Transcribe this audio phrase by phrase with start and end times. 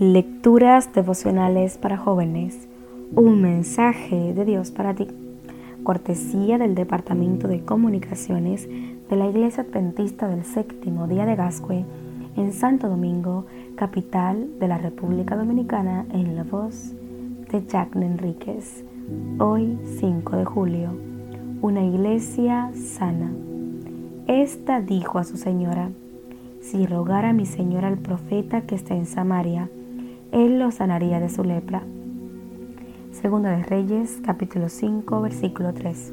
[0.00, 2.66] Lecturas devocionales para jóvenes.
[3.14, 5.06] Un mensaje de Dios para ti.
[5.84, 11.84] Cortesía del Departamento de Comunicaciones de la Iglesia Adventista del Séptimo Día de Gascue
[12.36, 16.92] en Santo Domingo, capital de la República Dominicana, en la voz
[17.52, 18.84] de Jack Enríquez.
[19.38, 20.90] Hoy, 5 de julio.
[21.62, 23.30] Una iglesia sana.
[24.26, 25.90] Esta dijo a su señora,
[26.60, 29.68] si rogara mi señora al profeta que está en Samaria,
[30.34, 31.84] él lo sanaría de su lepra.
[33.12, 36.12] Segunda de Reyes, capítulo 5, versículo 3.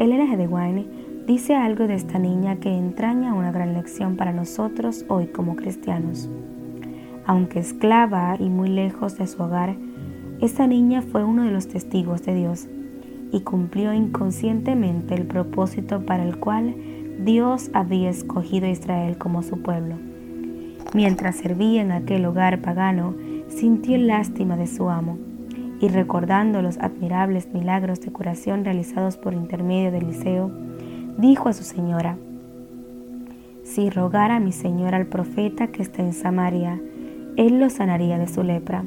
[0.00, 0.36] Elena G.
[0.36, 0.86] de Wine
[1.24, 6.28] dice algo de esta niña que entraña una gran lección para nosotros hoy como cristianos.
[7.24, 9.76] Aunque esclava y muy lejos de su hogar,
[10.40, 12.66] esta niña fue uno de los testigos de Dios
[13.30, 16.74] y cumplió inconscientemente el propósito para el cual
[17.24, 19.94] Dios había escogido a Israel como su pueblo.
[20.94, 23.14] Mientras servía en aquel hogar pagano,
[23.48, 25.18] sintió lástima de su amo
[25.80, 30.50] y recordando los admirables milagros de curación realizados por intermedio de Eliseo,
[31.18, 32.16] dijo a su señora,
[33.64, 36.80] si rogara mi señora al profeta que está en Samaria,
[37.36, 38.84] él lo sanaría de su lepra.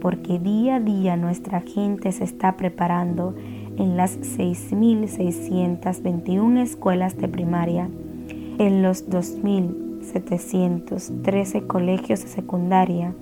[0.00, 3.34] porque día a día nuestra gente se está preparando
[3.76, 7.90] en las 6.621 escuelas de primaria,
[8.58, 13.14] en los 2.713 colegios de secundaria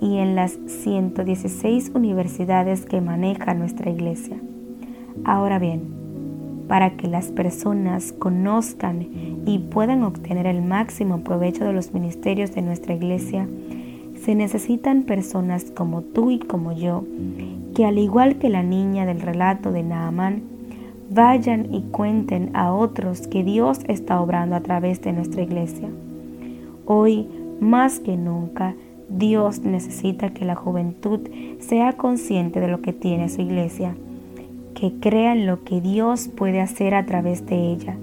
[0.00, 4.36] y en las 116 universidades que maneja nuestra iglesia.
[5.24, 6.03] Ahora bien,
[6.68, 9.06] para que las personas conozcan
[9.46, 13.46] y puedan obtener el máximo provecho de los ministerios de nuestra iglesia,
[14.22, 17.04] se necesitan personas como tú y como yo,
[17.74, 20.42] que al igual que la niña del relato de Naamán,
[21.10, 25.88] vayan y cuenten a otros que Dios está obrando a través de nuestra iglesia.
[26.86, 27.28] Hoy,
[27.60, 28.74] más que nunca,
[29.10, 31.20] Dios necesita que la juventud
[31.58, 33.94] sea consciente de lo que tiene su iglesia
[34.74, 37.96] que crea en lo que Dios puede hacer a través de ella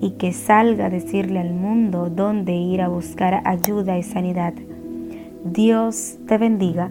[0.00, 4.54] y que salga a decirle al mundo dónde ir a buscar ayuda y sanidad.
[5.44, 6.90] Dios te bendiga.